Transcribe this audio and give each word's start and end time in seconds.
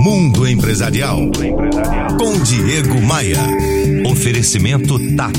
Mundo 0.00 0.48
Empresarial. 0.48 1.30
Com 2.18 2.42
Diego 2.42 3.02
Maia. 3.02 3.36
Oferecimento 4.10 4.98
TAP. 5.14 5.36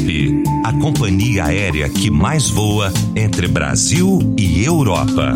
A 0.63 0.71
companhia 0.73 1.45
aérea 1.45 1.89
que 1.89 2.11
mais 2.11 2.47
voa 2.47 2.93
entre 3.15 3.47
Brasil 3.47 4.35
e 4.37 4.63
Europa. 4.63 5.33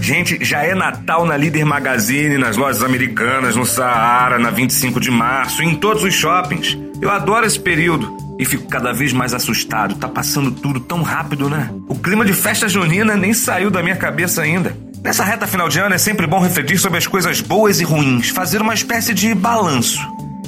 Gente, 0.00 0.44
já 0.44 0.60
é 0.64 0.74
Natal 0.74 1.24
na 1.24 1.36
Líder 1.36 1.64
Magazine, 1.64 2.36
nas 2.36 2.56
lojas 2.56 2.82
americanas, 2.82 3.54
no 3.54 3.64
Saara, 3.64 4.40
na 4.40 4.50
25 4.50 4.98
de 4.98 5.12
março, 5.12 5.62
em 5.62 5.76
todos 5.76 6.02
os 6.02 6.12
shoppings. 6.12 6.76
Eu 7.00 7.12
adoro 7.12 7.46
esse 7.46 7.60
período 7.60 8.16
e 8.40 8.44
fico 8.44 8.66
cada 8.66 8.92
vez 8.92 9.12
mais 9.12 9.32
assustado. 9.32 9.94
Tá 9.94 10.08
passando 10.08 10.50
tudo 10.50 10.80
tão 10.80 11.02
rápido, 11.02 11.48
né? 11.48 11.70
O 11.86 11.94
clima 11.94 12.24
de 12.24 12.32
festa 12.32 12.68
junina 12.68 13.14
nem 13.14 13.32
saiu 13.32 13.70
da 13.70 13.84
minha 13.84 13.94
cabeça 13.94 14.42
ainda. 14.42 14.89
Nessa 15.02 15.24
reta 15.24 15.46
final 15.46 15.68
de 15.68 15.78
ano 15.78 15.94
é 15.94 15.98
sempre 15.98 16.26
bom 16.26 16.40
refletir 16.40 16.78
sobre 16.78 16.98
as 16.98 17.06
coisas 17.06 17.40
boas 17.40 17.80
e 17.80 17.84
ruins, 17.84 18.28
fazer 18.28 18.60
uma 18.60 18.74
espécie 18.74 19.14
de 19.14 19.34
balanço. 19.34 19.98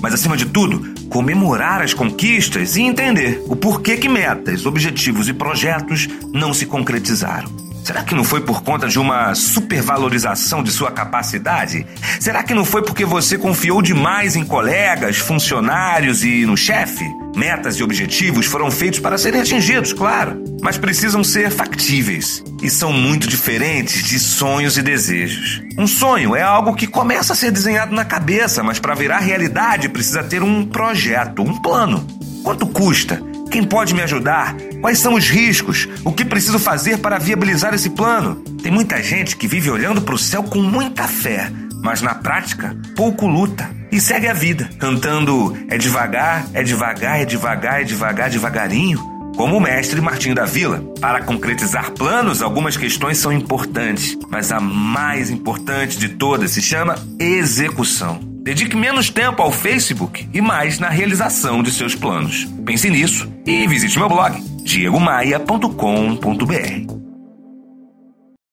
Mas 0.00 0.12
acima 0.12 0.36
de 0.36 0.44
tudo, 0.44 0.92
comemorar 1.08 1.80
as 1.80 1.94
conquistas 1.94 2.76
e 2.76 2.82
entender 2.82 3.42
o 3.48 3.56
porquê 3.56 3.96
que 3.96 4.10
metas, 4.10 4.66
objetivos 4.66 5.26
e 5.26 5.32
projetos 5.32 6.06
não 6.32 6.52
se 6.52 6.66
concretizaram. 6.66 7.71
Será 7.92 8.04
que 8.04 8.14
não 8.14 8.24
foi 8.24 8.40
por 8.40 8.62
conta 8.62 8.88
de 8.88 8.98
uma 8.98 9.34
supervalorização 9.34 10.62
de 10.62 10.70
sua 10.70 10.90
capacidade? 10.90 11.86
Será 12.18 12.42
que 12.42 12.54
não 12.54 12.64
foi 12.64 12.82
porque 12.82 13.04
você 13.04 13.36
confiou 13.36 13.82
demais 13.82 14.34
em 14.34 14.46
colegas, 14.46 15.18
funcionários 15.18 16.24
e 16.24 16.46
no 16.46 16.56
chefe? 16.56 17.04
Metas 17.36 17.76
e 17.76 17.82
objetivos 17.82 18.46
foram 18.46 18.70
feitos 18.70 18.98
para 18.98 19.18
serem 19.18 19.42
atingidos, 19.42 19.92
claro, 19.92 20.42
mas 20.62 20.78
precisam 20.78 21.22
ser 21.22 21.50
factíveis 21.50 22.42
e 22.62 22.70
são 22.70 22.94
muito 22.94 23.28
diferentes 23.28 24.02
de 24.02 24.18
sonhos 24.18 24.78
e 24.78 24.82
desejos. 24.82 25.60
Um 25.76 25.86
sonho 25.86 26.34
é 26.34 26.40
algo 26.40 26.74
que 26.74 26.86
começa 26.86 27.34
a 27.34 27.36
ser 27.36 27.50
desenhado 27.50 27.94
na 27.94 28.06
cabeça, 28.06 28.62
mas 28.62 28.78
para 28.78 28.94
virar 28.94 29.18
realidade 29.18 29.90
precisa 29.90 30.24
ter 30.24 30.42
um 30.42 30.64
projeto, 30.64 31.42
um 31.42 31.60
plano. 31.60 32.06
Quanto 32.42 32.66
custa? 32.66 33.22
Quem 33.50 33.62
pode 33.62 33.92
me 33.92 34.00
ajudar? 34.00 34.56
Quais 34.82 34.98
são 34.98 35.14
os 35.14 35.30
riscos? 35.30 35.88
O 36.04 36.10
que 36.10 36.24
preciso 36.24 36.58
fazer 36.58 36.98
para 36.98 37.16
viabilizar 37.16 37.72
esse 37.72 37.88
plano? 37.90 38.42
Tem 38.60 38.72
muita 38.72 39.00
gente 39.00 39.36
que 39.36 39.46
vive 39.46 39.70
olhando 39.70 40.02
para 40.02 40.16
o 40.16 40.18
céu 40.18 40.42
com 40.42 40.60
muita 40.60 41.06
fé, 41.06 41.52
mas 41.84 42.02
na 42.02 42.16
prática 42.16 42.76
pouco 42.96 43.28
luta 43.28 43.70
e 43.92 44.00
segue 44.00 44.26
a 44.26 44.32
vida, 44.32 44.68
cantando 44.80 45.56
é 45.68 45.78
devagar, 45.78 46.48
é 46.52 46.64
devagar, 46.64 47.20
é 47.20 47.24
devagar, 47.24 47.80
é 47.80 47.84
devagar, 47.84 48.28
devagarinho. 48.28 48.98
Como 49.36 49.56
o 49.56 49.60
mestre 49.60 50.00
Martinho 50.00 50.34
da 50.34 50.44
Vila, 50.44 50.82
para 51.00 51.22
concretizar 51.22 51.92
planos, 51.92 52.42
algumas 52.42 52.76
questões 52.76 53.18
são 53.18 53.32
importantes, 53.32 54.18
mas 54.28 54.50
a 54.50 54.58
mais 54.58 55.30
importante 55.30 55.96
de 55.96 56.08
todas 56.08 56.50
se 56.50 56.60
chama 56.60 56.96
execução. 57.20 58.18
Dedique 58.42 58.76
menos 58.76 59.08
tempo 59.08 59.40
ao 59.40 59.52
Facebook 59.52 60.28
e 60.34 60.40
mais 60.40 60.80
na 60.80 60.88
realização 60.88 61.62
de 61.62 61.70
seus 61.70 61.94
planos. 61.94 62.48
Pense 62.66 62.90
nisso 62.90 63.32
e 63.46 63.64
visite 63.68 63.96
meu 63.96 64.08
blog 64.08 64.51
diegomaia.com.br. 64.64 67.01